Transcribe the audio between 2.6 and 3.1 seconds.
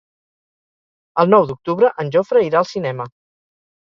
al cinema.